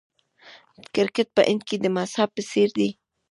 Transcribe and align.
کرکټ 0.93 1.27
په 1.35 1.41
هند 1.49 1.61
کې 1.67 1.75
د 1.79 1.85
مذهب 1.97 2.29
په 2.35 2.41
څیر 2.49 2.69
دی. 2.79 2.89